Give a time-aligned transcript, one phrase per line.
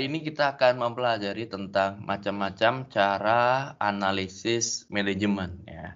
[0.00, 5.92] hari ini kita akan mempelajari tentang macam-macam cara analisis manajemen ya.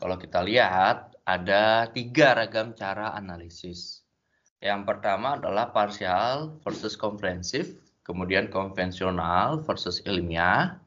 [0.00, 4.08] Kalau kita lihat ada tiga ragam cara analisis.
[4.56, 10.80] Yang pertama adalah parsial versus komprehensif, kemudian konvensional versus ilmiah,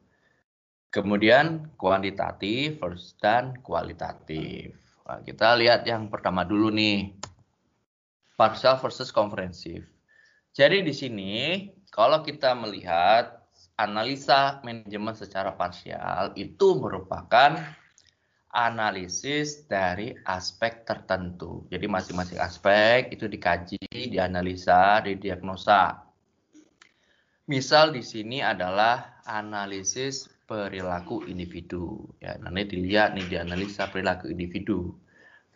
[0.90, 4.74] kemudian kuantitatif versus dan kualitatif.
[5.06, 7.14] Nah, kita lihat yang pertama dulu nih.
[8.34, 9.86] Parsial versus komprehensif.
[10.56, 13.44] Jadi di sini kalau kita melihat
[13.76, 17.60] analisa manajemen secara parsial itu merupakan
[18.56, 21.68] analisis dari aspek tertentu.
[21.68, 26.00] Jadi masing-masing aspek itu dikaji, dianalisa, didiagnosa.
[27.52, 32.08] Misal di sini adalah analisis perilaku individu.
[32.16, 34.96] Ya, nanti dilihat nih dianalisa perilaku individu.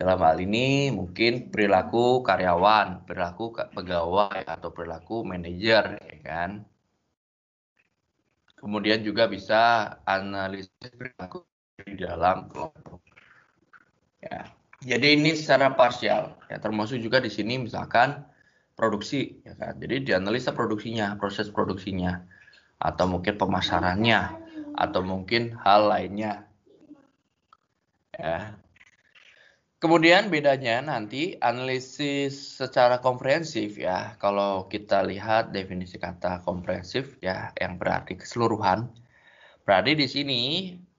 [0.01, 6.65] Dalam hal ini mungkin perilaku karyawan, perilaku pegawai atau perilaku manajer, ya kan.
[8.57, 11.45] Kemudian juga bisa analisis perilaku
[11.85, 13.05] di dalam kelompok.
[14.25, 14.49] Ya.
[14.81, 18.25] Jadi ini secara parsial, ya termasuk juga di sini misalkan
[18.81, 19.77] produksi, ya kan.
[19.77, 22.25] Jadi dianalisa produksinya, proses produksinya,
[22.81, 24.21] atau mungkin pemasarannya,
[24.81, 26.49] atau mungkin hal lainnya.
[28.17, 28.60] Ya,
[29.81, 34.13] Kemudian bedanya nanti analisis secara komprehensif ya.
[34.21, 38.93] Kalau kita lihat definisi kata komprehensif ya yang berarti keseluruhan.
[39.65, 40.41] Berarti di sini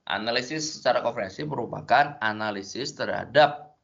[0.09, 3.77] analisis secara komprehensif merupakan analisis terhadap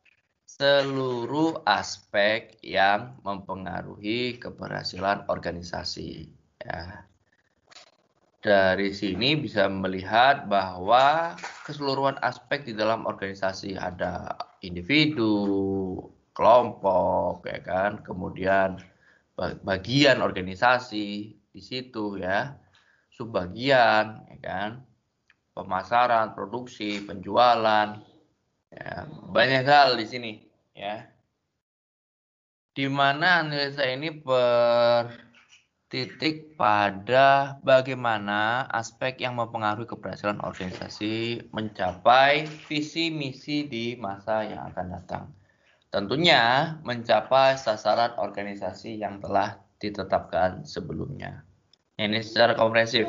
[0.50, 6.26] seluruh aspek yang mempengaruhi keberhasilan organisasi
[6.58, 7.06] ya.
[8.48, 11.36] Dari sini bisa melihat bahwa
[11.68, 16.00] keseluruhan aspek di dalam organisasi ada individu,
[16.32, 18.80] kelompok, ya kan, kemudian
[19.68, 22.56] bagian organisasi di situ ya,
[23.12, 24.70] subbagian, ya kan,
[25.52, 28.00] pemasaran, produksi, penjualan,
[28.72, 30.32] ya, banyak hal di sini
[30.72, 31.04] ya.
[32.72, 35.27] Di mana analisa ini ber
[35.88, 44.88] titik pada bagaimana aspek yang mempengaruhi keberhasilan organisasi mencapai visi misi di masa yang akan
[45.00, 45.26] datang.
[45.88, 51.48] Tentunya mencapai sasaran organisasi yang telah ditetapkan sebelumnya.
[51.96, 53.08] Ini secara komprehensif.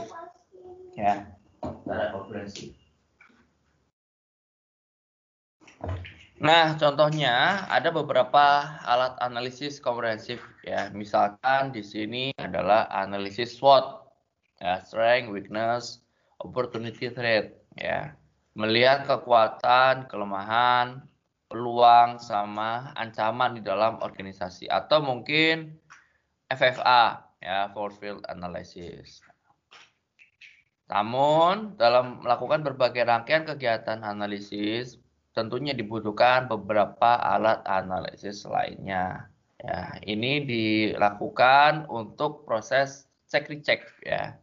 [0.95, 2.79] Ya, secara komprehensif.
[6.39, 10.87] Nah, contohnya ada beberapa alat analisis komprehensif ya.
[10.95, 14.07] Misalkan di sini adalah analisis SWOT
[14.63, 16.07] ya, strength, weakness,
[16.39, 18.15] opportunity, threat ya.
[18.55, 21.03] Melihat kekuatan, kelemahan,
[21.51, 25.75] peluang sama ancaman di dalam organisasi atau mungkin
[26.55, 29.27] FFA ya, force field analysis.
[30.87, 35.03] Namun, dalam melakukan berbagai rangkaian kegiatan analisis,
[35.39, 39.31] tentunya dibutuhkan beberapa alat analisis lainnya.
[39.63, 44.35] Ya, ini dilakukan untuk proses check recheck ya.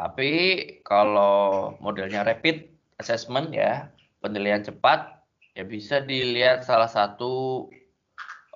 [0.00, 0.32] Tapi
[0.80, 3.92] kalau modelnya rapid assessment ya,
[4.24, 5.20] penilaian cepat
[5.52, 7.68] ya bisa dilihat salah satu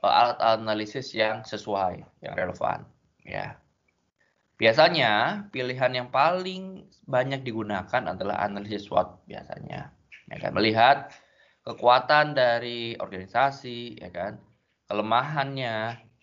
[0.00, 2.88] uh, alat analisis yang sesuai, yang relevan
[3.28, 3.60] ya.
[4.56, 9.92] Biasanya pilihan yang paling banyak digunakan adalah analisis SWOT biasanya
[10.30, 10.50] ya kan?
[10.56, 11.12] Melihat
[11.64, 14.40] kekuatan dari organisasi ya kan?
[14.84, 15.76] Kelemahannya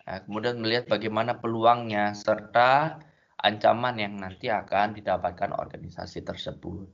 [0.06, 3.02] ya, kemudian melihat bagaimana peluangnya serta
[3.42, 6.86] ancaman yang nanti akan didapatkan organisasi tersebut.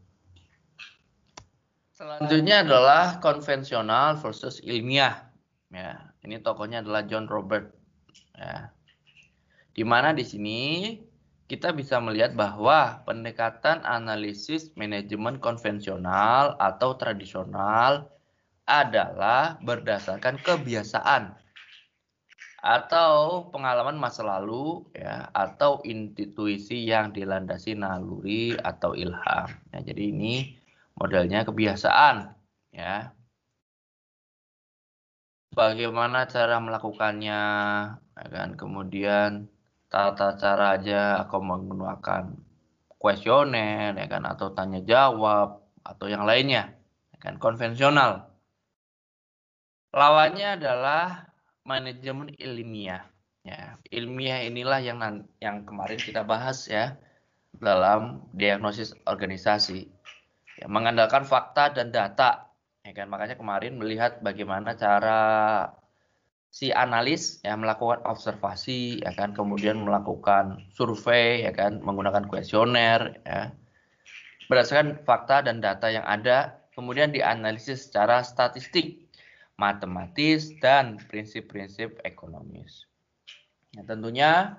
[1.93, 5.29] Selanjutnya adalah konvensional versus ilmiah
[5.69, 6.15] ya.
[6.25, 7.75] Ini tokohnya adalah John Robert
[8.39, 8.71] ya.
[9.75, 10.95] Di mana di sini
[11.49, 18.13] kita bisa melihat bahwa pendekatan analisis manajemen konvensional atau tradisional
[18.69, 21.33] adalah berdasarkan kebiasaan
[22.61, 29.49] atau pengalaman masa lalu ya atau intuisi yang dilandasi naluri atau ilham.
[29.73, 30.53] Ya, jadi ini
[31.01, 32.29] modelnya kebiasaan
[32.77, 33.17] ya.
[35.57, 37.43] Bagaimana cara melakukannya
[37.97, 39.49] ya kan kemudian
[39.89, 42.37] tata cara aja aku menggunakan
[43.01, 46.77] kuesioner ya kan atau tanya jawab atau yang lainnya
[47.15, 48.29] ya kan konvensional.
[49.89, 51.33] Lawannya adalah
[51.65, 53.09] manajemen ilmiah
[53.41, 53.81] ya.
[53.89, 55.01] Ilmiah inilah yang
[55.41, 57.01] yang kemarin kita bahas ya
[57.57, 59.89] dalam diagnosis organisasi
[60.61, 62.53] ya, mengandalkan fakta dan data
[62.85, 63.09] ya kan.
[63.09, 65.21] Makanya kemarin melihat bagaimana cara
[66.49, 73.53] si analis ya melakukan observasi ya kan kemudian melakukan survei ya kan menggunakan kuesioner ya.
[74.49, 79.09] Berdasarkan fakta dan data yang ada kemudian dianalisis secara statistik
[79.61, 82.89] matematis dan prinsip-prinsip ekonomis.
[83.77, 84.57] Ya, tentunya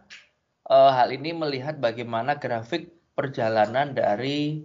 [0.70, 4.62] eh, hal ini melihat bagaimana grafik perjalanan dari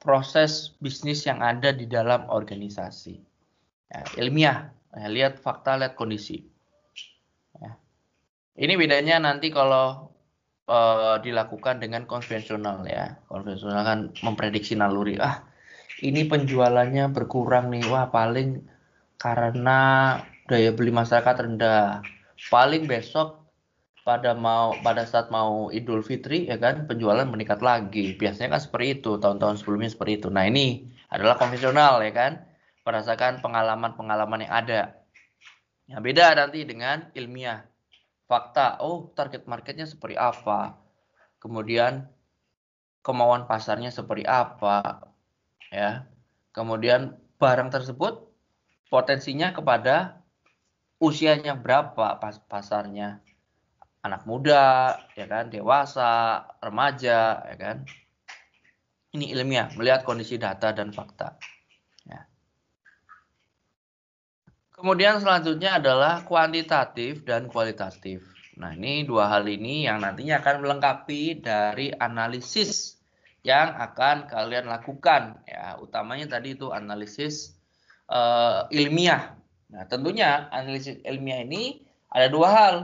[0.00, 3.20] proses bisnis yang ada di dalam organisasi.
[3.92, 6.40] Ya, ilmiah Nah, lihat fakta, lihat kondisi.
[7.60, 7.76] Ya.
[8.56, 10.08] Ini bedanya nanti kalau
[10.72, 13.20] uh, dilakukan dengan konvensional ya.
[13.28, 15.20] Konvensional kan memprediksi naluri.
[15.20, 15.44] Ah,
[16.00, 17.84] ini penjualannya berkurang nih.
[17.92, 18.64] Wah, paling
[19.20, 19.80] karena
[20.48, 22.00] daya beli masyarakat rendah.
[22.48, 23.44] Paling besok
[24.00, 28.16] pada mau pada saat mau Idul Fitri ya kan penjualan meningkat lagi.
[28.16, 30.28] Biasanya kan seperti itu, tahun-tahun sebelumnya seperti itu.
[30.32, 32.45] Nah, ini adalah konvensional ya kan
[32.86, 34.80] berdasarkan pengalaman-pengalaman yang ada.
[35.90, 37.66] Ya, beda nanti dengan ilmiah.
[38.30, 40.78] Fakta, oh target marketnya seperti apa.
[41.42, 42.06] Kemudian
[43.02, 45.02] kemauan pasarnya seperti apa.
[45.74, 46.06] ya.
[46.54, 48.22] Kemudian barang tersebut
[48.86, 50.22] potensinya kepada
[51.02, 53.18] usianya berapa pas pasarnya.
[54.06, 57.76] Anak muda, ya kan, dewasa, remaja, ya kan.
[59.10, 61.34] Ini ilmiah, melihat kondisi data dan fakta.
[64.76, 68.20] Kemudian selanjutnya adalah kuantitatif dan kualitatif.
[68.60, 73.00] Nah, ini dua hal ini yang nantinya akan melengkapi dari analisis
[73.40, 75.40] yang akan kalian lakukan.
[75.48, 77.56] Ya, utamanya tadi itu analisis
[78.12, 79.40] uh, ilmiah.
[79.72, 81.80] Nah, tentunya analisis ilmiah ini
[82.12, 82.74] ada dua hal.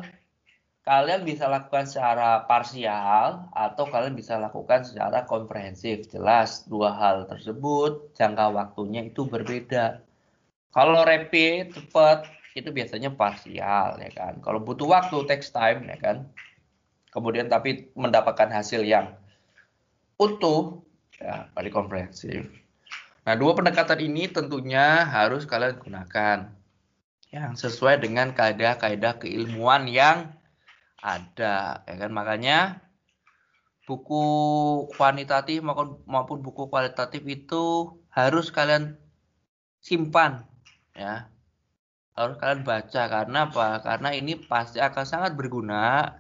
[0.83, 6.09] Kalian bisa lakukan secara parsial atau kalian bisa lakukan secara komprehensif.
[6.09, 10.03] Jelas dua hal tersebut jangka waktunya itu berbeda.
[10.73, 12.25] Kalau rapid cepat
[12.57, 14.41] itu biasanya parsial ya kan.
[14.41, 16.29] Kalau butuh waktu takes time ya kan.
[17.13, 19.13] Kemudian tapi mendapatkan hasil yang
[20.17, 20.81] utuh
[21.21, 22.49] ya pada komprehensif.
[23.23, 26.39] Nah, dua pendekatan ini tentunya harus kalian gunakan
[27.29, 30.33] yang sesuai dengan kaidah-kaidah keilmuan yang
[31.05, 32.11] ada ya kan.
[32.17, 32.81] Makanya
[33.85, 34.25] buku
[34.97, 35.61] kuantitatif
[36.09, 38.97] maupun buku kualitatif itu harus kalian
[39.85, 40.49] simpan
[40.97, 41.29] ya.
[42.13, 43.81] Harus kalian baca karena apa?
[43.81, 46.13] Karena ini pasti akan sangat berguna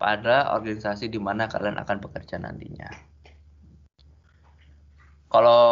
[0.00, 2.88] pada organisasi di mana kalian akan bekerja nantinya.
[5.26, 5.64] Kalau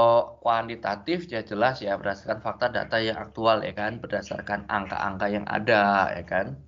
[0.44, 3.96] kuantitatif ya jelas ya berdasarkan fakta data yang aktual ya kan?
[4.02, 6.61] Berdasarkan angka-angka yang ada ya kan?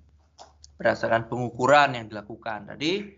[0.81, 2.73] Berdasarkan pengukuran yang dilakukan.
[2.73, 3.13] Tadi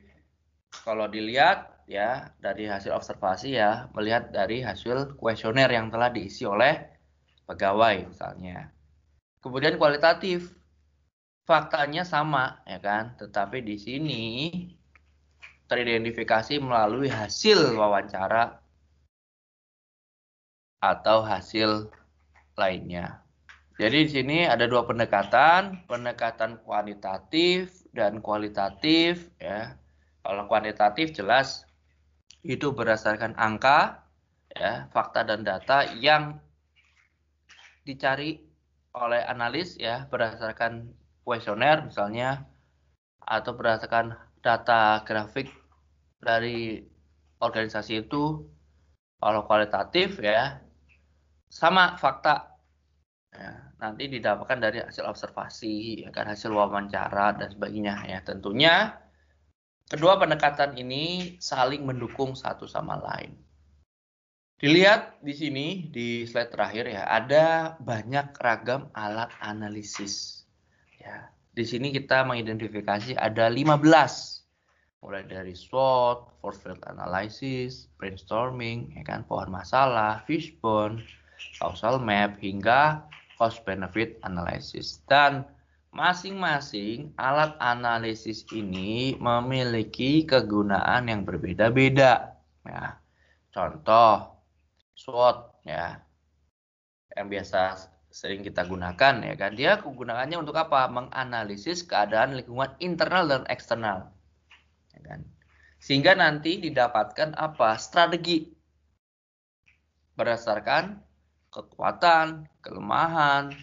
[0.84, 6.99] kalau dilihat ya dari hasil observasi ya melihat dari hasil kuesioner yang telah diisi oleh
[7.50, 8.70] pegawai misalnya.
[9.42, 10.54] Kemudian kualitatif
[11.50, 14.26] faktanya sama ya kan, tetapi di sini
[15.66, 18.62] teridentifikasi melalui hasil wawancara
[20.78, 21.90] atau hasil
[22.54, 23.26] lainnya.
[23.80, 29.80] Jadi di sini ada dua pendekatan, pendekatan kuantitatif dan kualitatif ya.
[30.20, 31.64] Kalau kuantitatif jelas
[32.44, 34.04] itu berdasarkan angka
[34.52, 36.44] ya, fakta dan data yang
[37.90, 38.38] dicari
[38.94, 40.94] oleh analis ya berdasarkan
[41.26, 42.46] kuesioner misalnya
[43.22, 44.14] atau berdasarkan
[44.46, 45.50] data grafik
[46.22, 46.86] dari
[47.42, 48.46] organisasi itu
[49.20, 50.62] kalau kualitatif ya
[51.50, 52.50] sama fakta.
[53.30, 58.20] Ya, nanti didapatkan dari hasil observasi ya kan hasil wawancara dan sebagainya ya.
[58.26, 58.98] Tentunya
[59.86, 63.49] kedua pendekatan ini saling mendukung satu sama lain
[64.60, 70.44] Dilihat di sini di slide terakhir ya, ada banyak ragam alat analisis.
[71.00, 73.80] Ya, di sini kita mengidentifikasi ada 15
[75.00, 81.00] mulai dari SWOT, force field analysis, brainstorming, ya kan, pohon masalah, fishbone,
[81.56, 83.08] causal map hingga
[83.40, 85.00] cost benefit analysis.
[85.08, 85.48] Dan
[85.96, 92.36] masing-masing alat analisis ini memiliki kegunaan yang berbeda-beda.
[92.68, 93.00] Ya.
[93.56, 94.39] Contoh
[95.00, 96.04] SWOT ya.
[97.16, 97.62] Yang biasa
[98.12, 99.52] sering kita gunakan ya kan?
[99.56, 100.92] Dia kegunaannya untuk apa?
[100.92, 104.12] Menganalisis keadaan lingkungan internal dan eksternal
[104.92, 105.24] ya kan?
[105.80, 107.80] Sehingga nanti didapatkan apa?
[107.80, 108.52] Strategi.
[110.20, 111.00] Berdasarkan
[111.48, 113.56] kekuatan kelemahan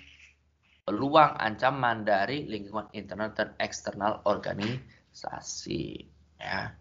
[0.89, 6.09] peluang ancaman dari lingkungan internal dan eksternal organisasi
[6.41, 6.73] ya.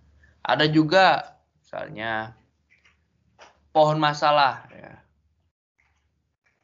[0.46, 2.38] Ada juga misalnya
[3.76, 5.04] pohon masalah ya.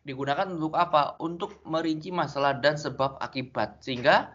[0.07, 1.19] digunakan untuk apa?
[1.19, 4.31] Untuk merinci masalah dan sebab akibat sehingga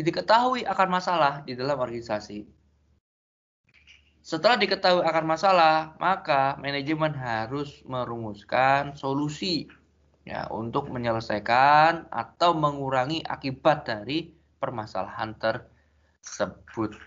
[0.00, 2.48] diketahui akan masalah di dalam organisasi.
[4.24, 9.70] Setelah diketahui akan masalah, maka manajemen harus merumuskan solusi
[10.26, 16.98] ya untuk menyelesaikan atau mengurangi akibat dari permasalahan tersebut.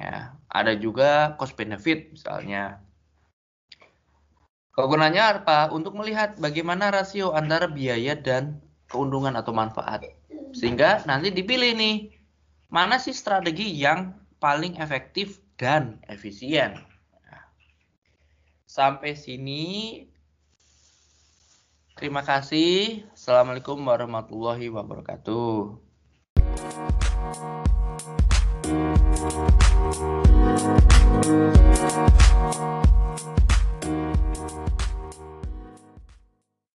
[0.00, 2.85] Ya, ada juga cost benefit misalnya.
[4.76, 5.72] Kegunaannya apa?
[5.72, 8.60] Untuk melihat bagaimana rasio antara biaya dan
[8.92, 10.04] keuntungan atau manfaat.
[10.52, 12.12] Sehingga nanti dipilih nih,
[12.68, 16.76] mana sih strategi yang paling efektif dan efisien.
[18.68, 20.04] Sampai sini.
[21.96, 23.08] Terima kasih.
[23.16, 25.80] Assalamualaikum warahmatullahi wabarakatuh.